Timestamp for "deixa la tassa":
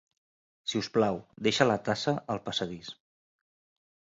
1.47-2.15